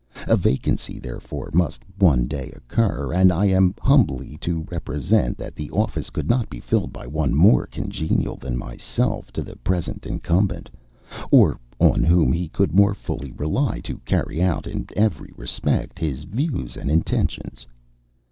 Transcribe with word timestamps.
A 0.27 0.35
vacancy, 0.35 0.97
therefore, 0.97 1.51
must 1.53 1.83
one 1.99 2.25
day 2.25 2.51
occur; 2.55 3.13
and 3.13 3.31
I 3.31 3.45
am 3.45 3.75
humbly 3.79 4.35
to 4.41 4.63
represent 4.71 5.37
that 5.37 5.53
the 5.53 5.69
office 5.69 6.09
could 6.09 6.27
not 6.27 6.49
be 6.49 6.59
filled 6.59 6.91
by 6.91 7.05
one 7.05 7.35
more 7.35 7.67
congenial 7.67 8.35
than 8.35 8.57
myself 8.57 9.31
to 9.33 9.43
the 9.43 9.57
present 9.57 10.07
incumbent, 10.07 10.71
or 11.29 11.59
on 11.77 12.01
whom 12.03 12.33
he 12.33 12.47
could 12.49 12.73
more 12.73 12.95
fully 12.95 13.31
rely 13.33 13.79
to 13.81 13.99
carry 13.99 14.41
out 14.41 14.65
in 14.65 14.87
every 14.95 15.31
respect 15.37 15.99
his 15.99 16.23
views 16.23 16.75
and 16.75 16.89
intentions." 16.89 17.67